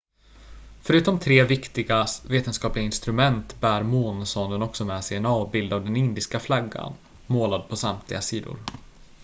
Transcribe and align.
förutom 0.81 1.19
tre 1.19 1.43
viktiga 1.43 2.05
vetenskapliga 2.29 2.85
instrument 2.85 3.61
bär 3.61 3.83
månsonden 3.83 4.61
också 4.61 4.85
med 4.85 5.03
sig 5.03 5.17
en 5.17 5.25
avbild 5.25 5.73
av 5.73 5.83
den 5.83 5.95
indiska 5.95 6.39
flaggan 6.39 6.93
målad 7.27 7.69
på 7.69 7.75
samtliga 7.75 8.21
sidor 8.21 8.57